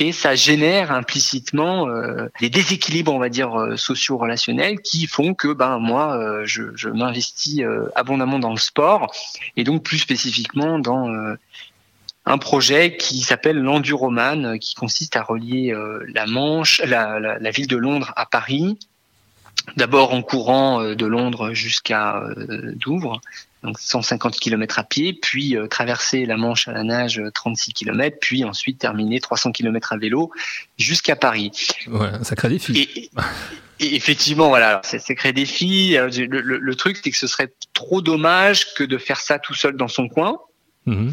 et 0.00 0.12
ça 0.12 0.34
génère 0.34 0.92
implicitement 0.92 1.86
euh, 1.88 2.28
des 2.40 2.48
déséquilibres, 2.48 3.12
on 3.12 3.18
va 3.18 3.28
dire, 3.28 3.54
euh, 3.54 3.76
socio-relationnels 3.76 4.80
qui 4.80 5.06
font 5.06 5.34
que 5.34 5.52
ben 5.52 5.78
moi, 5.78 6.16
euh, 6.16 6.42
je, 6.46 6.74
je 6.74 6.88
m'investis 6.88 7.62
abondamment 7.94 8.38
dans 8.38 8.50
le 8.50 8.58
sport 8.58 9.12
et 9.56 9.64
donc 9.64 9.82
plus 9.82 9.98
spécifiquement 9.98 10.78
dans 10.78 11.10
un 12.26 12.38
projet 12.38 12.96
qui 12.96 13.20
s'appelle 13.20 13.58
l'Enduroman, 13.58 14.58
qui 14.58 14.74
consiste 14.74 15.16
à 15.16 15.22
relier 15.22 15.74
la 16.14 16.26
Manche, 16.26 16.80
la, 16.84 17.20
la, 17.20 17.38
la, 17.38 17.50
ville 17.50 17.66
de 17.66 17.76
Londres 17.76 18.12
à 18.16 18.26
Paris, 18.26 18.78
d'abord 19.76 20.14
en 20.14 20.22
courant 20.22 20.82
de 20.82 21.06
Londres 21.06 21.52
jusqu'à 21.52 22.22
Douvres, 22.74 23.20
donc 23.62 23.78
150 23.78 24.38
km 24.38 24.78
à 24.78 24.84
pied, 24.84 25.12
puis 25.12 25.56
euh, 25.56 25.66
traverser 25.66 26.24
la 26.24 26.36
Manche 26.36 26.68
à 26.68 26.72
la 26.72 26.82
nage 26.82 27.20
36 27.34 27.70
euh, 27.70 27.72
km, 27.74 28.16
puis 28.20 28.44
ensuite 28.44 28.78
terminer 28.78 29.20
300 29.20 29.52
km 29.52 29.92
à 29.92 29.98
vélo 29.98 30.30
jusqu'à 30.78 31.16
Paris. 31.16 31.52
Ouais, 31.86 32.08
un 32.08 32.24
sacré 32.24 32.48
défi. 32.48 32.78
Et, 32.78 33.10
et 33.80 33.96
effectivement, 33.96 34.48
voilà, 34.48 34.80
c'est 34.84 34.96
un 34.96 35.00
sacré 35.00 35.32
défi. 35.32 35.94
Le, 35.94 36.40
le, 36.40 36.74
truc, 36.74 36.98
c'est 37.02 37.10
que 37.10 37.16
ce 37.16 37.26
serait 37.26 37.52
trop 37.74 38.00
dommage 38.00 38.74
que 38.74 38.84
de 38.84 38.96
faire 38.96 39.20
ça 39.20 39.38
tout 39.38 39.54
seul 39.54 39.76
dans 39.76 39.88
son 39.88 40.08
coin. 40.08 40.38
Mhm. 40.86 41.10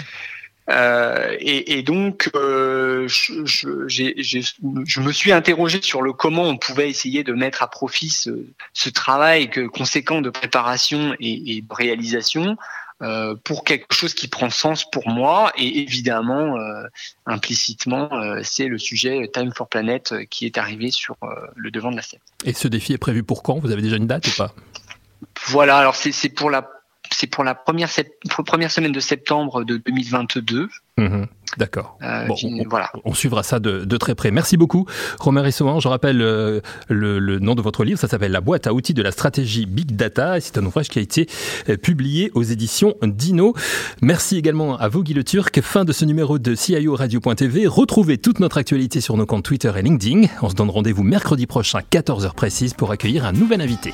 Euh, 0.70 1.36
et, 1.40 1.78
et, 1.78 1.84
donc, 1.84 2.30
euh, 2.36 3.08
je, 3.08 3.46
je, 3.46 3.78
je, 3.88 5.02
me 5.02 5.12
suis 5.12 5.32
interrogé 5.32 5.82
sur 5.82 6.02
le 6.02 6.12
comment 6.12 6.44
on 6.44 6.58
pouvait 6.58 6.90
essayer 6.90 7.24
de 7.24 7.34
mettre 7.34 7.64
à 7.64 7.70
profit 7.70 8.10
ce, 8.10 8.46
ce 8.74 8.90
travail 8.90 9.50
que, 9.50 9.62
conséquent 9.62 10.22
de 10.22 10.30
préparation 10.30 11.16
et, 11.20 11.58
et 11.58 11.62
de 11.62 11.74
réalisation 11.74 12.58
euh, 13.04 13.36
pour 13.44 13.64
quelque 13.64 13.94
chose 13.94 14.16
qui 14.16 14.28
prend 14.28 14.50
sens 14.50 14.90
pour 14.90 15.08
moi. 15.08 15.52
Et 15.56 15.82
évidemment, 15.82 16.58
euh, 16.58 16.84
implicitement, 17.28 18.12
euh, 18.12 18.42
c'est 18.44 18.66
le 18.66 18.80
sujet 18.80 19.30
Time 19.32 19.52
for 19.54 19.70
Planet 19.70 20.16
qui 20.32 20.48
est 20.48 20.58
arrivé 20.58 20.90
sur 20.90 21.16
le 21.56 21.70
devant 21.70 21.92
de 21.92 21.98
la 21.98 22.02
scène. 22.02 22.20
Et 22.44 22.54
ce 22.54 22.68
défi 22.68 22.94
est 22.94 22.98
prévu 22.98 23.24
pour 23.24 23.44
quand? 23.44 23.60
Vous 23.60 23.72
avez 23.72 23.84
déjà 23.84 23.98
une 23.98 24.08
date 24.08 24.28
ou 24.28 24.32
pas? 24.36 24.54
Voilà, 25.46 25.78
alors 25.78 25.96
c'est 25.96 26.30
pour 26.30 26.50
la 26.50 26.68
c'est 27.12 27.28
pour 27.28 27.44
la 27.44 27.56
première, 27.56 27.90
première 28.46 28.72
semaine 28.72 28.92
de 28.92 29.00
septembre 29.00 29.64
de 29.64 29.78
2022. 29.78 30.70
Mhm. 30.98 31.28
D'accord. 31.58 31.98
Euh, 32.04 32.28
on, 32.30 32.64
voilà. 32.70 32.92
on, 33.06 33.14
suivra 33.14 33.42
ça 33.42 33.60
de, 33.60 33.98
très 33.98 34.16
près. 34.16 34.32
Merci 34.32 34.58
beaucoup, 34.58 34.86
Romain 35.20 35.42
Rissoan. 35.42 35.80
Je 35.80 35.88
rappelle 35.88 36.22
euh, 36.22 36.60
le, 36.90 37.40
nom 37.40 37.56
de 37.56 37.62
votre 37.62 37.84
livre. 37.84 38.00
Ça 38.00 38.08
s'appelle 38.08 38.32
La 38.32 38.42
boîte 38.42 38.68
à 38.68 38.74
outils 38.74 38.94
de 38.94 39.02
la 39.02 39.12
stratégie 39.12 39.66
Big 39.66 39.96
Data. 39.96 40.40
C'est 40.42 40.58
un 40.58 40.66
ouvrage 40.66 40.90
qui 40.90 41.00
a 41.00 41.02
été 41.02 41.28
euh, 41.70 41.78
publié 41.78 42.32
aux 42.34 42.44
éditions 42.44 42.96
Dino. 43.02 43.54
Merci 44.02 44.38
également 44.38 44.78
à 44.78 44.88
vous, 44.88 45.04
Guy 45.04 45.14
Le 45.14 45.24
Turc. 45.24 45.62
Fin 45.62 45.86
de 45.86 45.94
ce 45.94 46.06
numéro 46.06 46.38
de 46.38 46.54
CIO 46.54 46.96
Radio.tv. 46.96 47.68
Retrouvez 47.68 48.18
toute 48.18 48.40
notre 48.40 48.58
actualité 48.58 49.02
sur 49.02 49.18
nos 49.18 49.26
comptes 49.26 49.46
Twitter 49.46 49.72
et 49.76 49.82
LinkedIn. 49.82 50.28
On 50.42 50.50
se 50.50 50.56
donne 50.56 50.70
rendez-vous 50.70 51.04
mercredi 51.04 51.48
prochain, 51.48 51.80
14h 51.92 52.34
précise, 52.34 52.74
pour 52.74 52.92
accueillir 52.92 53.26
un 53.26 53.32
nouvel 53.32 53.62
invité. 53.62 53.94